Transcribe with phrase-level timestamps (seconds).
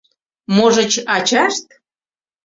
[0.55, 1.65] Можыч, ачашт?